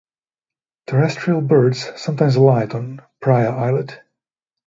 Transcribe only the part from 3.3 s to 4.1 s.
Islet.